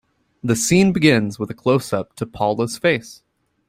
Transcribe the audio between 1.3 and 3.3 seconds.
with a closeup to Paula's face.